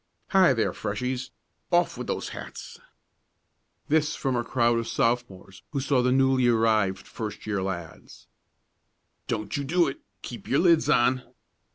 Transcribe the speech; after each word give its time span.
"Hi 0.29 0.53
there, 0.53 0.73
Freshies! 0.73 1.29
Off 1.71 1.95
with 1.95 2.07
those 2.07 2.29
hats!" 2.29 2.79
This 3.87 4.15
from 4.15 4.35
a 4.35 4.43
crowd 4.43 4.79
of 4.79 4.87
Sophomores 4.87 5.61
who 5.73 5.79
saw 5.79 6.01
the 6.01 6.11
newly 6.11 6.47
arrived 6.47 7.05
first 7.07 7.45
year 7.45 7.61
lads. 7.61 8.25
"Don't 9.27 9.55
you 9.57 9.63
do 9.63 9.87
it! 9.87 9.99
Keep 10.23 10.47
your 10.47 10.57
lids 10.57 10.89
on!" 10.89 11.21